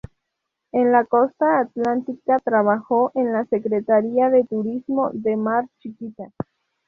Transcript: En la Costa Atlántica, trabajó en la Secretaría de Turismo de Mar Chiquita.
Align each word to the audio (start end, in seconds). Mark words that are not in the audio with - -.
En 0.71 0.91
la 0.91 1.05
Costa 1.05 1.59
Atlántica, 1.59 2.37
trabajó 2.43 3.11
en 3.13 3.33
la 3.33 3.45
Secretaría 3.45 4.31
de 4.31 4.43
Turismo 4.45 5.11
de 5.13 5.37
Mar 5.37 5.67
Chiquita. 5.77 6.31